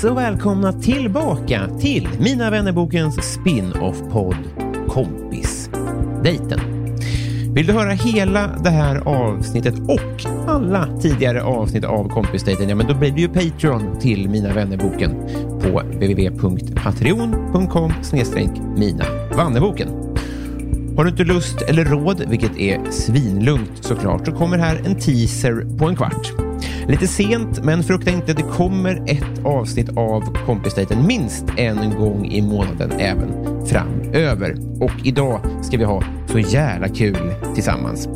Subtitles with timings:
[0.00, 4.36] Så och välkomna tillbaka till Mina vännerbokens spin-off-podd
[4.88, 6.60] Kompisdejten.
[7.54, 12.86] Vill du höra hela det här avsnittet och alla tidigare avsnitt av Kompisdejten, ja men
[12.86, 15.10] då blir du ju Patreon till Mina vännerboken
[15.60, 17.92] på www.patreon.com
[18.76, 19.04] Mina
[19.36, 19.88] vanneboken.
[20.96, 25.78] Har du inte lust eller råd, vilket är svinlugnt såklart, så kommer här en teaser
[25.78, 26.49] på en kvart.
[26.90, 32.42] Lite sent, men frukta inte, det kommer ett avsnitt av Kompisdejten minst en gång i
[32.42, 33.32] månaden även
[33.66, 34.56] framöver.
[34.80, 38.06] Och idag ska vi ha så jävla kul tillsammans.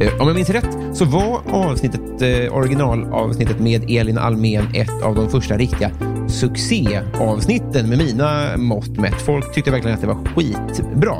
[0.00, 5.14] Eh, om jag minns rätt så var avsnittet, eh, originalavsnittet med Elin Almen ett av
[5.14, 5.90] de första riktiga
[6.28, 9.22] succéavsnitten med mina mått mätt.
[9.22, 11.16] Folk tyckte verkligen att det var skitbra.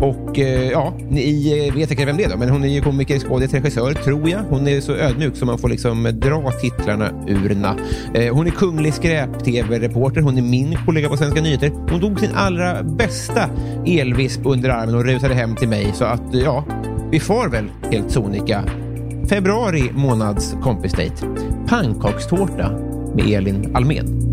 [0.00, 2.80] Och eh, ja, ni eh, vet säkert vem det är då, men hon är ju
[2.80, 4.38] komiker, skådis, regissör, tror jag.
[4.38, 7.76] Hon är så ödmjuk så man får liksom dra titlarna urna.
[8.14, 11.70] Eh, hon är kunglig skräp-tv-reporter, hon är min kollega på Svenska nyheter.
[11.90, 13.50] Hon tog sin allra bästa
[13.86, 15.92] elvisp under armen och rusade hem till mig.
[15.94, 16.64] Så att ja,
[17.10, 18.64] vi far väl helt sonika.
[19.28, 21.14] Februari månads kompisdejt.
[21.68, 22.70] Pannkakstårta
[23.14, 24.29] med Elin Almen.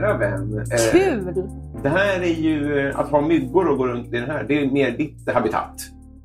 [0.00, 0.58] Kära vän.
[0.58, 1.44] Eh, Kul!
[1.82, 4.62] Det här är ju, eh, att ha myggor och gå runt i den här, det
[4.62, 5.80] är mer ditt habitat.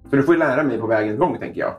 [0.09, 1.73] Så du får ju lära mig på vägens gång, tänker jag.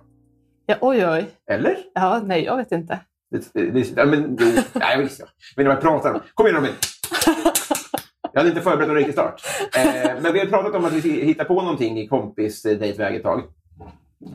[0.67, 1.27] Ja, oj, oj.
[1.51, 1.77] Eller?
[1.95, 2.99] Ja, nej, jag vet inte.
[3.31, 5.21] Det, det, ja, men, jo, nej, visst.
[5.21, 5.27] Ja.
[5.57, 6.21] Men vad jag pratar om.
[6.35, 6.73] Kom igen Robin!
[8.33, 9.43] Jag hade inte förberett någon riktig start.
[9.77, 13.17] Eh, men vi har pratat om att vi ska hitta på någonting i kompis dejtväg
[13.17, 13.43] ett tag.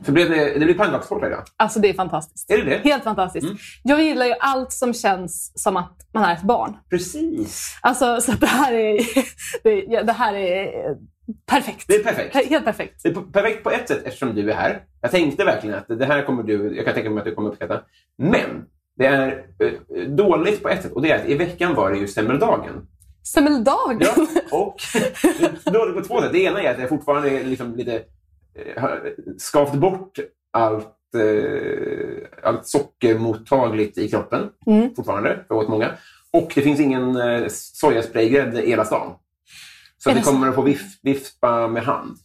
[0.04, 1.44] Så blev det, det blir pannkakstårta idag.
[1.56, 2.50] Alltså, det är fantastiskt.
[2.50, 2.80] Är det det?
[2.84, 3.44] Helt fantastiskt.
[3.44, 3.56] Mm.
[3.82, 6.76] Jag gillar ju allt som känns som att man är ett barn.
[6.90, 7.78] Precis.
[7.82, 9.00] Alltså, så det här är,
[9.62, 10.72] det, det här är
[11.46, 11.84] perfekt.
[11.88, 12.34] Det är perfekt.
[12.34, 13.02] Helt perfekt.
[13.02, 14.82] Det är perfekt på ett sätt eftersom du är här.
[15.00, 17.50] Jag tänkte verkligen att det här kommer du, jag kan tänka mig att du kommer
[17.50, 17.80] uppskatta.
[18.18, 18.64] Men
[18.96, 21.98] det är eh, dåligt på ett sätt och det är att i veckan var det
[21.98, 22.86] ju semmeldagen.
[23.24, 23.96] Semmeldag!
[24.00, 24.14] Ja,
[24.50, 24.76] och
[25.72, 26.32] dåligt på två sätt.
[26.32, 28.02] Det ena är att jag fortfarande är liksom lite
[29.38, 30.18] skavt bort
[30.52, 34.94] allt, eh, allt sockermottagligt i kroppen Mm.
[34.94, 35.90] fortfarande, för åt många.
[36.30, 39.12] Och det finns ingen eh, sojaspray-grädde i hela stan.
[39.98, 42.16] Så vi det kommer att få vif, vispa med hand.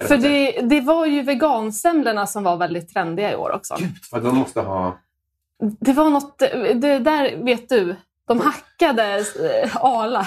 [0.00, 3.76] För vad det, det var ju vegansemlorna som var väldigt trendiga i år också.
[3.78, 4.98] Gud, för de måste ha...
[5.80, 6.38] Det var något,
[6.74, 7.96] det där vet du,
[8.28, 10.26] de hackade eh, Arla.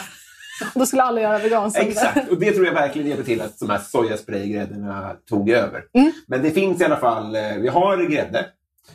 [0.74, 1.92] Då skulle alla göra vegansemlor.
[1.92, 5.84] Exakt, och det tror jag verkligen hjälper till att de här sojaspray-gräddorna tog över.
[5.94, 6.12] Mm.
[6.28, 8.46] Men det finns i alla fall, eh, vi har grädde.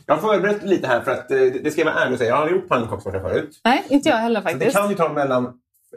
[0.05, 2.29] Jag har förberett lite här för att eh, det ska jag vara ärlig och säga,
[2.29, 3.61] jag har aldrig gjort pannkakstårta förut.
[3.63, 4.77] Nej, inte jag heller Så det faktiskt.
[4.77, 5.45] kan ju ta mellan,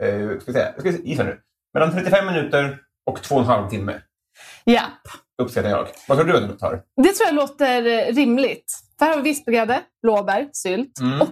[0.01, 1.37] eh, ska vi säga, gissa nu,
[1.73, 4.01] mellan 35 minuter och två och en halv timme.
[4.63, 4.81] Ja,
[5.41, 5.87] Uppskattar jag.
[6.07, 6.81] Vad tror du att det tar?
[7.03, 8.73] det tror jag låter eh, rimligt.
[8.99, 11.21] För här har vi vispgrädde, blåbär, sylt Mm.
[11.21, 11.27] och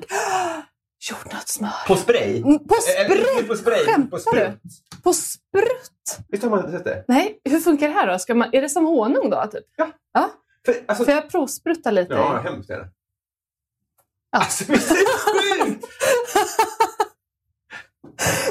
[1.11, 1.87] jordnötssmör.
[1.87, 2.37] På spray?
[2.41, 3.47] Mm, På Eh, eh, sprutt!
[3.47, 4.59] på spray, Skämtar på sprut.
[5.03, 6.17] På sprutt!
[6.29, 7.05] Visst har man inte sett det?
[7.07, 8.19] Nej, hur funkar det här då?
[8.19, 9.45] Ska man, är det som honung då?
[9.51, 9.63] Typ?
[9.77, 9.87] Ja.
[10.13, 10.29] ja.
[10.65, 12.13] För, alltså, Får jag provsprutta lite?
[12.13, 12.89] ja, hemskt är det.
[14.31, 14.39] Ja.
[14.39, 15.85] Alltså, visst är det sjukt?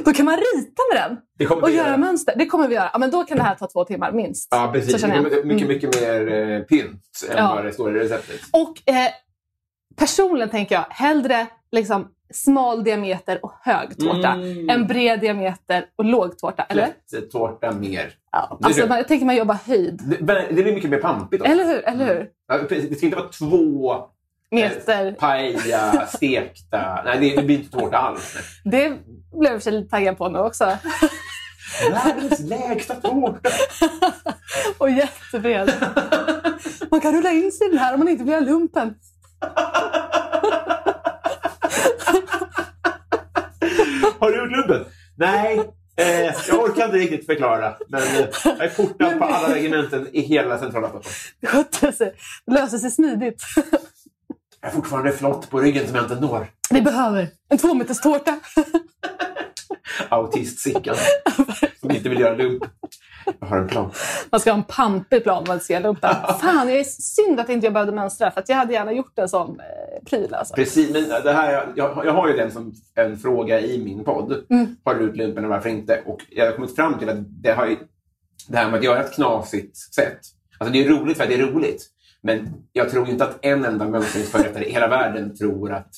[0.04, 2.34] Då kan man rita med den Det kommer och vi göra mönster.
[2.36, 2.90] Det kommer vi göra.
[2.92, 4.48] Ja, men då kan det här ta två timmar minst.
[4.50, 4.92] Ja, precis.
[4.92, 7.54] Det kommer mycket, mycket mer eh, pynt än Ja.
[7.54, 8.40] vad det står i receptet.
[8.52, 9.10] Och eh,
[9.96, 14.28] personligen tänker jag hellre liksom smal diameter och hög tårta.
[14.32, 14.68] Mm.
[14.70, 16.62] En bred diameter och låg tårta.
[16.62, 16.88] Eller?
[17.32, 18.12] Tårta mer.
[18.32, 18.56] Ja.
[18.60, 20.02] Det Alltså, är- man, jag tänker man jobbar höjd.
[20.20, 21.52] Det, det blir mycket mer pampigt också.
[21.52, 21.84] Eller hur?
[21.84, 22.28] Eller hur?
[22.48, 22.88] Ja, precis.
[22.90, 23.96] Det ska inte vara två
[24.50, 25.12] Meter.
[25.12, 27.02] paja, stekta...
[27.04, 28.36] Nej, det, det blir inte tårta alls.
[28.64, 28.88] Det
[29.32, 30.64] blev jag för sig lite taggad på nu också.
[31.92, 33.48] Världens lägsta tårta!
[34.78, 35.72] Och jättebred.
[36.90, 38.94] Man kan rulla in sig i den här om man inte ha lumpen.
[44.18, 44.84] Har du gjort lumpen?
[45.16, 45.58] Nej,
[45.96, 47.76] eh, jag orkar inte riktigt förklara.
[47.88, 51.14] Men eh, jag är portad på alla regementen i hela centrala Stockholm.
[51.40, 52.14] Det skötte sig.
[52.46, 53.42] Det löser sig smidigt.
[54.60, 56.46] Jag har fortfarande flott på ryggen som jag inte når.
[56.70, 58.38] Vi behöver en tvåmeters tårta.
[60.08, 60.96] Autist-Sickan
[61.80, 62.62] som inte vill göra lump.
[63.40, 63.90] Jag har en plan.
[64.30, 66.14] Man ska ha en pampig plan om man ska göra lumpen.
[66.40, 69.28] Fan, jag är synd att inte jag behövde mönstra för jag hade gärna gjort en
[69.28, 69.66] sån eh,
[70.06, 70.34] pryl.
[70.34, 70.54] Alltså.
[70.54, 74.44] Precis, men det här, jag, jag har ju den som en fråga i min podd.
[74.50, 74.76] Mm.
[74.84, 76.02] Har du gjort lumpen och varför inte?
[76.06, 77.76] Och jag har kommit fram till att det, har,
[78.48, 80.18] det här med att göra ett knasigt sätt.
[80.58, 81.86] Alltså det är roligt för att det är roligt.
[82.20, 85.90] Men jag tror inte att en enda mönstringsförrättare i hela världen tror att...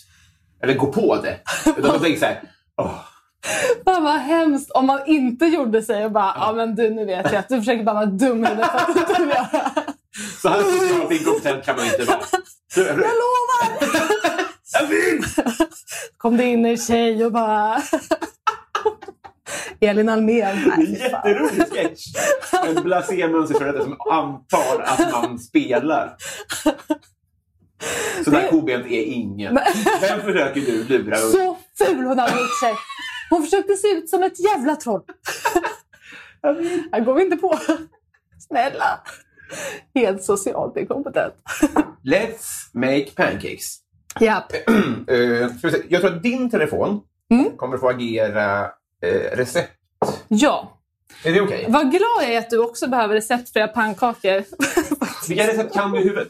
[0.63, 1.39] Eller går på det.
[1.79, 2.43] Utan de tänker så här...
[2.77, 3.01] Åh,
[3.85, 7.33] Fan vad hemskt om man inte gjorde sig och bara, ja men du nu vet
[7.33, 9.71] jag att du försöker bara vara dum i huvudet för att du inte vill göra.
[10.43, 12.19] så här inkompetent kan man inte vara.
[12.77, 12.99] Jag!
[16.17, 17.83] Kom det in en tjej och bara...
[19.81, 20.57] Elin Almén.
[20.89, 22.07] Jätterolig sketch.
[22.67, 26.17] En blasé mönsterförrättare som antar att man spelar.
[28.25, 29.59] Så där kobent är ingen.
[30.01, 31.17] Vem försöker du lura?
[31.17, 32.75] Så ful hon hade gjort sig.
[33.31, 35.03] Hon försökte se ut som ett jävla troll.
[36.93, 37.59] Här går vi inte på.
[38.49, 39.01] Snälla.
[39.95, 41.35] Helt socialt inkompetent.
[42.05, 43.79] Let's make pancakes.
[44.21, 44.53] Japp.
[44.53, 45.83] Eh, se.
[45.89, 47.01] jag tror att din telefon
[47.31, 47.57] Mm.
[47.57, 48.61] kommer få agera
[49.03, 49.73] eh, recept.
[50.29, 50.79] Ja.
[51.25, 51.67] Är det okej?
[51.69, 54.45] Vad glad jag är att du också behöver receptfria pannkakor.
[55.29, 56.29] Vilka recept kan du i huvudet?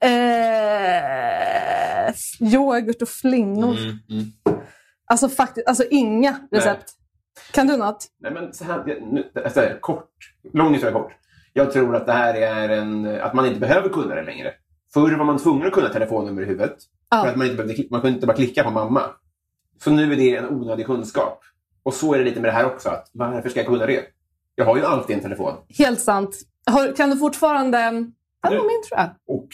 [0.00, 2.14] eh,
[2.52, 3.76] yoghurt och flingor.
[5.10, 6.90] Alltså faktiskt, alltså inga recept.
[7.52, 8.06] Kan du något?
[8.20, 10.10] Nej, men så här, nu, det här, kort.
[10.52, 11.12] Lång historia kort.
[11.52, 14.52] Jag tror att det här är en, att man inte behöver kunna det längre.
[14.94, 16.76] Förr var man tvungen att kunna telefonnummer i huvudet.
[17.10, 17.22] Ja.
[17.22, 19.02] För att man, inte behövde, man kunde inte bara klicka på mamma.
[19.82, 21.40] Så nu är det en onödig kunskap.
[21.82, 22.88] Och så är det lite med det här också.
[22.88, 24.04] Att varför ska jag kunna det?
[24.54, 25.54] Jag har ju alltid en telefon.
[25.78, 26.36] Helt sant.
[26.70, 27.78] Har, kan du fortfarande...
[28.42, 29.08] Ja, min tror jag.
[29.26, 29.48] Och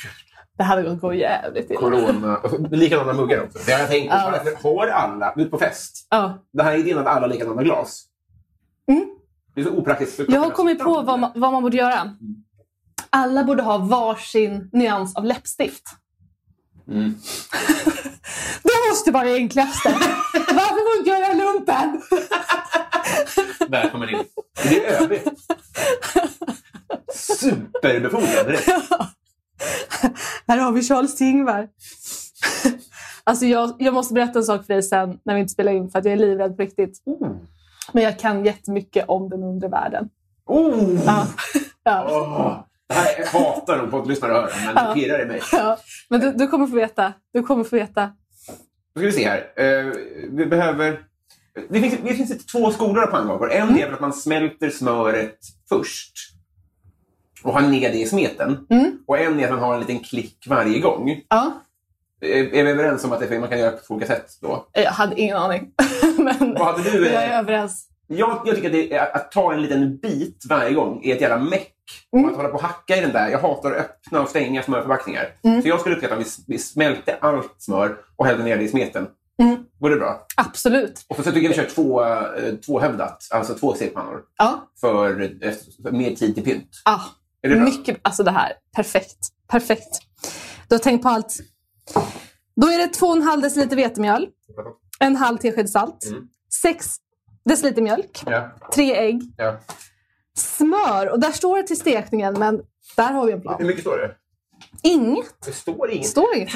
[0.57, 1.81] Det hade gått gå jävligt illa.
[1.81, 2.41] corona.
[2.71, 3.59] likadana muggar också.
[3.67, 4.13] Det har jag tänkt.
[4.15, 4.41] Ja.
[4.63, 6.39] Har alla, nu på fest, Ja.
[6.53, 8.05] det här är idén att alla har likadana glas.
[8.89, 9.07] Mm.
[9.55, 10.21] Det är så opraktiskt.
[10.29, 12.17] Jag har kommit på vad man, vad man borde göra.
[13.11, 15.83] Alla borde ha varsin nyans av läppstift.
[16.88, 17.14] Mm.
[18.62, 19.88] Det måste vara det enklaste.
[20.32, 22.02] Varför får inte jag göra lumpen?
[23.69, 24.25] Det in.
[24.62, 25.12] Det är ÖB.
[27.14, 28.69] Superbefordran direkt.
[30.49, 31.69] Här har vi Charles Tingvar.
[33.25, 35.90] Alltså jag, jag måste berätta en sak för dig sen när vi inte spelar in
[35.90, 37.02] för att jag är livrädd på riktigt.
[37.05, 37.37] Oh.
[37.93, 40.08] Men jag kan jättemycket om den undre världen.
[40.46, 41.05] Oh.
[41.06, 41.26] Ja.
[41.84, 42.06] Ja.
[42.11, 42.64] Åh.
[42.88, 45.40] Det här jag hatar de poddlyssnare att höra, men det pirrar i mig.
[45.52, 45.79] Ja.
[46.09, 47.13] Men du, du kommer få veta.
[47.33, 48.13] Du kommer få veta.
[48.95, 49.53] Då ska vi se här.
[49.57, 49.93] Eh,
[50.31, 51.01] vi behöver...
[51.69, 53.53] Det finns, det finns två skolor av pannkakor.
[53.53, 55.39] En är väl att man smälter smöret
[55.69, 56.13] först
[57.43, 58.67] och har ner det i smeten.
[58.71, 58.99] Mm.
[59.06, 61.21] Och en är att man har en liten klick varje gång.
[61.29, 61.53] Ja.
[62.21, 64.69] Är, är vi överens om att det, man kan göra på olika sätt då?
[64.73, 65.71] Jag hade ingen aning.
[66.19, 67.06] Men Vad hade du?
[67.06, 67.89] jag eh, är överens.
[68.06, 71.39] Jag, jag tycker att, är, att ta en liten bit varje gång är ett jävla
[71.39, 71.71] meck.
[72.12, 72.24] Mm.
[72.24, 73.29] Och att hålla på och hacka i den där.
[73.29, 75.29] Jag hatar att öppna och stänga smörförpackningar.
[75.44, 75.62] Mm.
[75.62, 78.69] Så jag skulle uppskatta om vi, vi smälte allt smör och hällde ner det i
[78.69, 79.06] smeten.
[79.43, 79.65] Mm.
[79.79, 80.27] Går det bra?
[80.36, 81.05] Absolut.
[81.08, 84.22] Och så tycker jag vi kör två, eh, tvåhövdat, alltså två stekpannor.
[84.39, 84.70] Ja.
[84.81, 86.69] För, eh, för mer tid till pynt.
[86.84, 87.01] Ah,
[87.43, 87.65] Är det bra?
[87.65, 89.19] mycket, alltså det här, perfekt.
[89.48, 89.98] Perfekt.
[90.69, 91.36] Du har tänkt på allt.
[92.56, 94.29] Då är det 2,5 deciliter vetemjöl,
[95.01, 96.29] en halv tesked salt, Mm.
[96.62, 96.96] 6
[97.44, 98.51] deciliter mjölk, Ja.
[98.74, 99.56] tre ägg, ja.
[100.36, 101.10] Smör.
[101.12, 102.62] Och där står det till stekningen, men
[102.96, 103.67] där har vi en Hur plan.
[103.67, 104.15] mycket står det?
[104.82, 105.34] Inget.
[105.46, 106.06] Det står inget.
[106.06, 106.53] Står inget.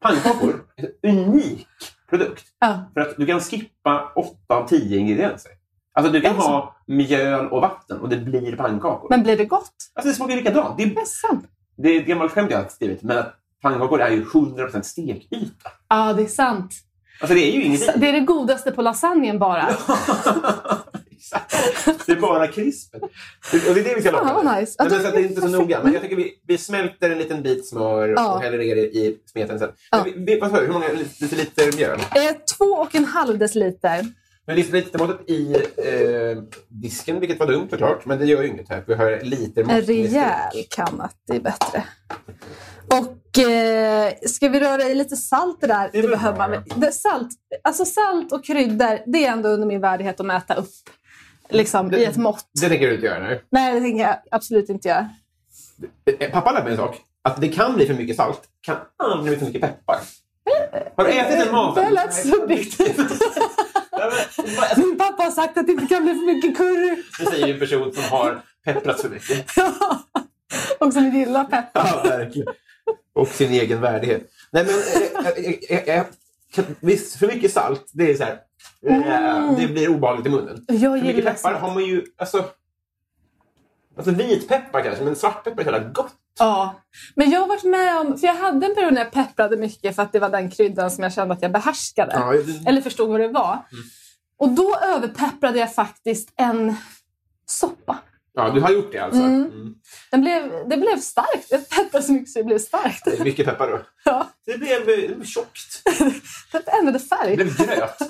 [0.00, 0.64] Pannkakor
[1.02, 1.66] en unik
[2.10, 2.44] produkt.
[2.60, 2.90] Ja.
[2.94, 5.52] För att du kan skippa 8 av 10 ingredienser.
[5.92, 9.06] Alltså du kan ha mjöl och vatten och det blir pannkakor.
[9.10, 9.72] Men blir det gott?
[9.94, 10.76] Alltså det smakar likadant.
[10.76, 11.44] Det är, Det är sant.
[11.76, 15.70] det är ett gammalt skämt jag har skrivit, men att pannkakor är ju 100% stekyta.
[15.88, 16.72] Ja, det är sant.
[17.20, 17.88] Alltså det är ju ingenting.
[17.96, 19.68] Det är det godaste på lasagnen bara.
[21.32, 22.06] Exakt.
[22.06, 23.00] Det är bara krispen.
[23.02, 23.10] Och
[23.74, 24.34] det är det vi ska laga.
[24.34, 24.74] Vad nice.
[24.78, 25.80] Men så att det är inte så noga.
[25.82, 28.34] Men jag tycker vi, vi smälter en liten bit smör Ja.
[28.34, 29.70] och häller ner det i smeten sen.
[29.90, 30.06] Ja.
[30.16, 30.66] Vi, vad sa du?
[30.66, 30.88] Hur många
[31.20, 31.98] deciliter mjöl?
[32.00, 34.06] Eh, två och en halv deciliter.
[34.46, 38.06] Men decilitermåttet i eh, disken, vilket var dumt såklart.
[38.06, 38.84] Men det gör ju inget här.
[38.86, 39.72] Vi har litermått.
[39.72, 41.84] En rejäl kanna, det är bättre.
[42.86, 45.90] Och eh, ska vi röra i lite salt det där?
[45.92, 47.28] Det Det behöver man salt,
[47.64, 50.68] alltså salt och kryddor, det är ändå under min värdighet att mäta upp
[51.54, 52.44] liksom, i ett mått.
[52.60, 53.40] Det tänker du inte göra nu.
[53.50, 55.08] Nej, det tänker jag absolut inte göra.
[56.20, 56.96] Eh, Pappa lärde mig en sak.
[57.22, 58.40] Att det kan bli för mycket salt.
[58.60, 59.98] Kan aldrig bli för mycket peppar.
[60.96, 61.74] Har du ätit en mat?
[61.74, 62.96] Det lät subjektivt.
[63.90, 64.12] Ja,
[64.76, 67.02] Min pappa har sagt att det inte kan bli för mycket curry.
[67.18, 69.46] Det säger en person som har pepprat för mycket.
[70.80, 71.90] och som gillar peppar.
[72.04, 72.48] Ja, verkligen.
[73.14, 74.22] Och sin egen värdighet.
[74.52, 74.74] Nej, men,
[75.78, 76.04] eh, eh,
[76.54, 78.38] kan- visst, för mycket salt, det är så här...
[78.86, 80.64] eh, Det blir obehagligt i munnen.
[80.68, 82.04] Jag För mycket peppar har man ju...
[82.16, 82.44] Alltså,
[83.96, 86.12] alltså vitpeppar kanske, men svartpeppar är så jävla gott.
[86.38, 86.74] Ja,
[87.16, 89.96] men jag har varit med om, för jag hade en period när jag pepprade mycket
[89.96, 92.12] för att det var den kryddan som jag kände att jag behärskade.
[92.14, 93.58] Ja, det- Eller förstod vad det var.
[94.38, 96.76] Och då överpepprade jag faktiskt en
[97.46, 97.98] soppa.
[98.34, 99.20] Ja, du har gjort det alltså.
[99.22, 99.42] Mm.
[99.44, 99.74] Mm.
[100.10, 101.46] Den blev, det blev starkt.
[101.50, 103.04] Jag pepprade så mycket så det blev starkt.
[103.04, 103.80] Det är mycket peppar då.
[104.04, 105.82] Ja, Det blev, det blev tjockt.
[106.52, 107.36] det ändrade Det färg.
[107.36, 107.98] blev gröt.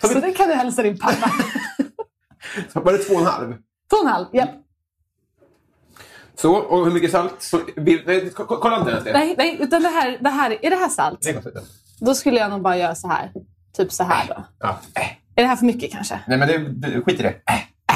[0.00, 1.30] Så det kan du hälsa din pappa.
[2.80, 3.52] Var det två och en halv?
[3.90, 4.50] Två och en halv, japp.
[6.36, 7.34] Så, och hur mycket salt?
[7.42, 9.12] Så, nej, ko- ko- kolla inte ens det.
[9.12, 11.22] Nej, nej, utan det här, det här, är det här salt?
[11.22, 11.42] Det.
[12.00, 13.32] Då skulle jag nog bara göra så här.
[13.76, 14.44] Typ så här då.
[14.58, 14.80] Ja.
[15.36, 16.20] Är det här för mycket kanske?
[16.26, 16.58] Nej, men det,
[16.88, 17.34] det, skit i det.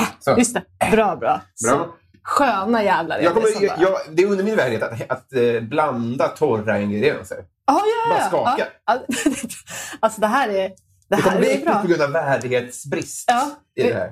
[0.00, 0.08] Äh.
[0.20, 0.34] Så.
[0.38, 0.90] Just det.
[0.90, 1.40] Bra, bra.
[1.64, 1.94] Bra.
[2.22, 3.18] Sköna jävlar.
[3.18, 6.80] Jag det kommer, jag, jag, det är under min värdighet att, att eh, blanda torra
[6.80, 7.38] ingredienser.
[7.66, 8.66] Ja, ja, Bara skaka.
[8.86, 8.98] Ja.
[10.00, 10.74] Alltså det här är, det
[11.08, 13.50] Det här kommer bli äckligt på grund av värdighetsbrist Ja,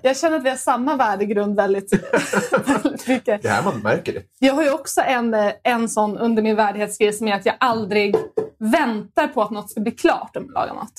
[0.02, 1.92] jag känner att vi har samma värdegrund väldigt,
[2.66, 3.42] väldigt mycket.
[3.42, 4.22] Det här man märker det.
[4.38, 7.54] Jag har ju också en, eh, en sån under min värdighetsgrej som är att jag
[7.60, 8.16] aldrig
[8.58, 10.92] väntar på att något ska bli klart om jag lagar mat.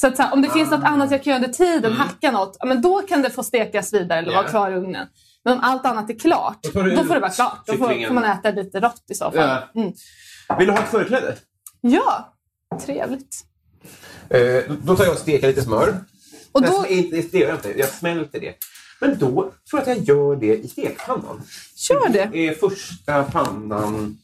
[0.00, 2.30] Så, att, så här, om det finns något annat jag kan göra under tiden, hacka
[2.30, 4.34] något, men då kan det få stekas vidare eller Mm.
[4.34, 4.42] Ja.
[4.42, 5.06] vara kvar i ugnen.
[5.44, 7.62] Men om allt annat är klart, Då då får det vara klart.
[7.66, 9.62] Då får, får man äta lite rått i så fall.
[9.74, 9.80] Ja.
[9.80, 9.92] Mm.
[10.58, 11.36] Vill du ha ett förkläde?
[11.80, 12.34] Ja,
[12.86, 13.44] trevligt.
[14.30, 16.04] Eh, då tar jag och steker lite smör.
[16.52, 17.78] Och då, inte, det gör jag inte.
[17.78, 18.54] Jag smälter det.
[19.00, 21.42] Men då tror jag att jag gör det i stekpannan.
[21.76, 22.30] kör det.
[22.48, 24.18] Är första pannan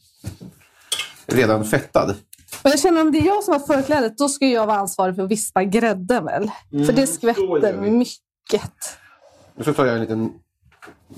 [1.25, 2.15] redan fettad?
[2.61, 5.15] Och jag känner om det är jag som har förklädet, då ska jag vara ansvarig
[5.15, 6.51] för att vispa grädden väl?
[6.85, 8.97] för det skvätter mycket.
[9.61, 10.33] Så tar jag en liten...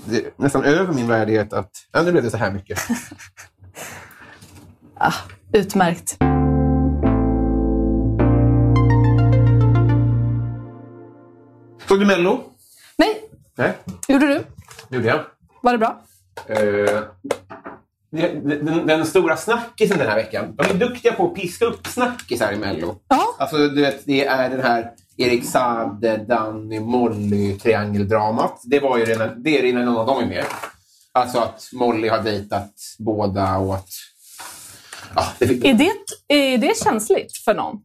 [0.04, 1.70] Det är nästan över min värdighet att...
[1.92, 2.78] Ja, nu blev det så här mycket.
[4.98, 5.12] Ah,
[5.52, 6.16] utmärkt.
[11.88, 12.40] Såg du Mello?
[12.96, 13.72] Nej, Nej,
[14.08, 14.44] gjorde du?
[14.88, 15.24] det gjorde jag.
[15.60, 16.02] Var det bra?
[16.46, 17.02] Eh,
[18.10, 20.56] den, den stora snackisen den här veckan.
[20.56, 22.94] De är duktiga på att piska upp snackisar i Mello.
[23.08, 23.36] Ja.
[23.38, 28.60] Alltså, du vet, det är den här Erik Saade, Danny, Molly triangeldramat.
[28.64, 30.44] Det var ju redan, det är redan någon av dem är med.
[31.12, 33.88] Alltså att Molly har dejtat båda och att...
[35.14, 35.92] Ja, det fick, Är det,
[36.34, 37.76] är det känsligt för någon?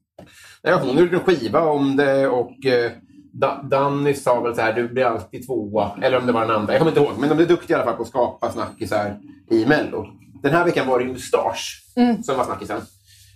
[0.61, 2.91] Ja, hon gjorde en skiva om det och eh,
[3.33, 5.91] Da- Danny sa väl så här, du blir alltid tvåa.
[6.01, 7.13] Eller om det var den andra, jag kommer inte ihåg.
[7.19, 9.17] Men de är duktiga i alla fall på att skapa snackisar
[9.51, 10.05] i Mello.
[10.43, 11.83] Den här veckan var det ju Mustasch
[12.23, 12.81] som var snackisen.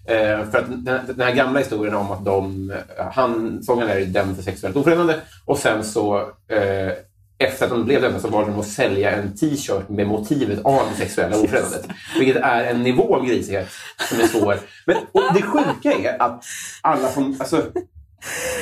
[0.07, 4.05] Eh, för att den, den här gamla historien om att de, eh, han, sångaren är
[4.05, 5.13] dömd för sexuellt ofredande
[5.45, 6.91] och sen så eh,
[7.37, 10.81] efter att de blev dömda så valde de att sälja en t-shirt med motivet av
[10.91, 11.87] det sexuella ofredandet.
[12.19, 13.67] Vilket är en nivå av grisighet
[14.09, 14.55] som är svår.
[14.85, 16.43] Men och det sjuka är att
[16.81, 17.35] alla som...
[17.39, 17.63] Alltså,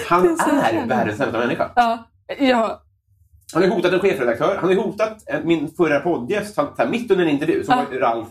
[0.07, 1.71] han är är världens sämsta människa.
[1.75, 2.09] Ja.
[2.39, 2.83] ja.
[3.53, 4.57] Han har hotat en chefredaktör.
[4.61, 7.63] Han har hotat en- min förra poddgäst han- här, mitt under en intervju.
[7.63, 7.85] Som Ja.
[7.91, 8.27] var Ralf.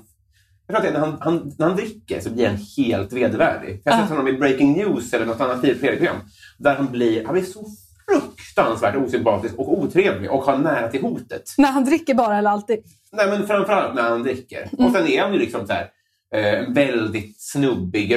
[0.67, 3.83] Jag tror att när han, han, när han dricker så blir han helt vedervärdig.
[3.85, 6.17] Jag har sett honom i Breaking News eller något annat tv-program.
[6.59, 7.65] Där han blir, han blir så
[8.09, 11.43] fruktansvärt osympatisk och otrevlig och har nära till hotet.
[11.59, 12.79] När han dricker bara eller alltid?
[13.13, 14.69] Nej, men framförallt när han dricker.
[14.73, 14.87] Mm.
[14.87, 15.91] Och sen är han ju liksom så här,
[16.35, 18.13] eh, väldigt snubbig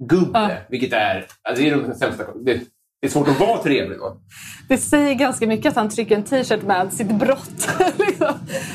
[0.00, 0.38] rockgubbe.
[0.38, 0.50] Ja.
[0.68, 2.24] Vilket är, alltså, det är de sämsta...
[2.44, 2.60] Det,
[3.00, 4.16] det är svårt att vara trevlig då.
[4.68, 7.68] Det säger ganska mycket att han trycker en t-shirt med sitt brott.
[7.98, 8.34] liksom.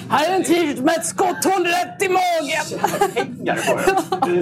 [0.10, 2.89] Här är en t-shirt med ett skotthål rätt i magen.
[3.13, 4.41] pengar på det.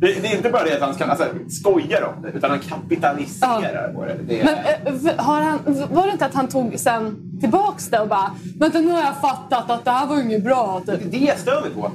[0.00, 2.60] Det det, är inte bara det att han ska, alltså, skojar om det, utan han
[2.60, 4.16] kapitaliserar på det.
[4.22, 5.58] det är, Men eh, har han,
[5.90, 9.20] var det inte att han tog sen tillbaks det och bara Vänta nu har jag
[9.20, 10.82] fattat att det här var inget bra.
[10.86, 11.12] det är Typ.
[11.12, 11.90] det stör mig på.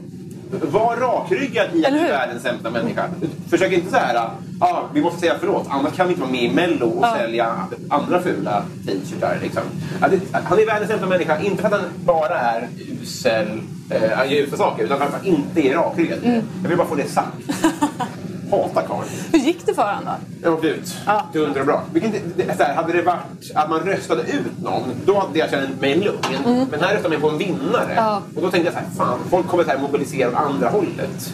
[0.51, 3.09] Var rakryggad i att du är världens sämsta människa.
[3.49, 5.65] Försök inte så här Ja, vi måste säga förlåt.
[5.69, 7.55] Annars kan vi inte vara med i Mello och sälja
[7.89, 9.37] andra fula t-shirtar.
[9.41, 9.63] Liksom.
[10.01, 10.07] Ja,
[10.43, 11.39] han är världens sämsta människa.
[11.39, 12.67] Inte för att han bara är
[13.01, 13.47] usel,
[13.89, 16.19] eh, han gör usla saker, utan för att han inte är rakryggad.
[16.23, 16.41] Mm.
[16.61, 17.37] Jag vill bara få det sagt.
[18.51, 19.07] Hatar karln.
[19.31, 20.11] Hur gick det för honom då?
[20.43, 20.95] Jag åkte ut.
[21.05, 21.25] Ja.
[21.33, 21.83] Dunder och bra.
[21.93, 25.49] Vilken, det, så här, hade det varit att man röstade ut någon, då hade jag
[25.49, 26.67] känt mig lugn.
[26.71, 27.83] Men här röstar man på en vinnare.
[27.83, 27.95] Mm.
[27.95, 28.21] Ja.
[28.35, 31.33] Och då tänkte jag så här, fan, folk kommer så här mobilisera åt andra hållet.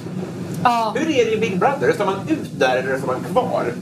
[0.64, 0.94] Ja.
[0.96, 1.88] Hur är det i Big Brother?
[1.88, 3.74] Röstar man ut där eller röstar man kvar?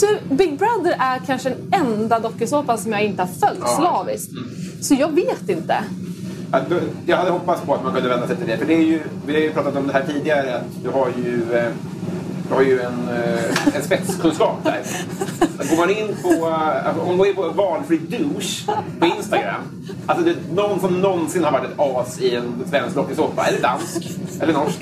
[0.00, 3.76] Du, Big Brother är kanske den enda dokusåpan som jag inte har följt Ja.
[3.76, 4.32] slaviskt.
[4.80, 5.76] Så jag vet inte.
[7.06, 8.56] Jag hade hoppats på att man kunde vända sig till det.
[8.56, 11.08] För det är ju, vi har ju pratat om det här tidigare, att du har
[11.24, 11.72] ju, eh,
[12.50, 14.82] har ju en, eh, en spetskunskap där.
[15.70, 18.66] Går man in på, eh, om man går in på valfri douche
[19.00, 19.62] på Instagram.
[20.06, 24.18] Alltså det, någon som någonsin har varit ett as i en svensk dokusåpa, eller dansk,
[24.40, 24.78] eller norsk.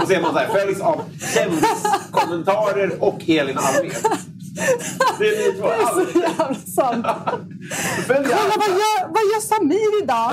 [0.00, 1.00] Då ser man så här, följs av
[1.34, 3.92] kändiskommentarer och Elin Almén.
[5.18, 5.52] Det är.
[5.62, 7.06] Det är så jävla sant.
[8.06, 10.32] Kolla vad gör, vad gör Samir idag?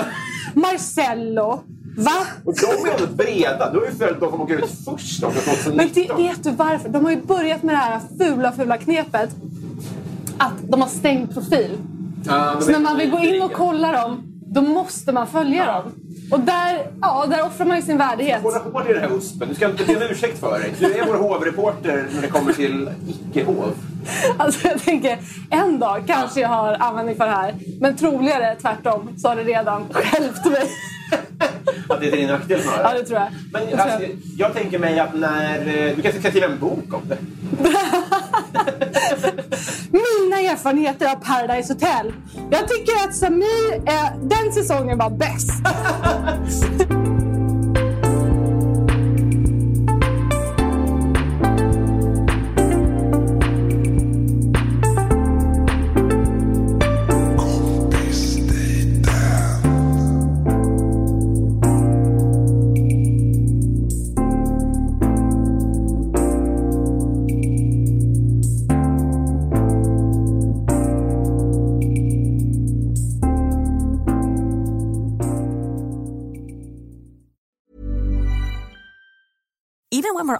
[0.54, 1.62] Marcello.
[1.96, 2.26] Va?
[2.44, 3.70] Och de är ändå breda.
[3.72, 5.76] Du har ju följt de som åker ut först också, 2019.
[5.76, 6.88] Men det, vet du varför?
[6.88, 9.30] De har ju börjat med det här fula, fula knepet
[10.38, 11.78] att de har stängt profil.
[12.24, 15.66] De Så är när man vill gå in och kolla dem, då måste man följa
[15.66, 15.92] dem.
[16.30, 18.42] Och där, ja, där offrar man ju sin värdighet.
[18.42, 19.48] Hålla hårt i det här uspen.
[19.48, 20.74] Du ska inte be om ursäkt för dig.
[20.78, 23.74] Du är vår hovreporter när det kommer till icke-hov.
[24.38, 25.18] Alltså jag tänker,
[25.50, 27.54] en dag kanske jag har användning för det här.
[27.80, 30.68] Men troligare tvärtom så har det redan stjälpt mig.
[31.88, 32.82] Att det är din nackdel snarare.
[32.82, 33.28] Ja, det tror jag.
[33.52, 34.10] Men tror alltså, jag.
[34.38, 35.58] jag tänker mig att när...
[35.58, 37.18] eh, Du kanske ska skriva en bok om det.
[39.90, 42.12] Mina erfarenheter av Paradise Hotel.
[42.50, 45.50] Jag tycker att Samir, eh, den säsongen var bäst.